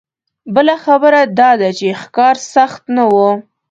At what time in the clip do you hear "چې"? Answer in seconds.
1.77-1.87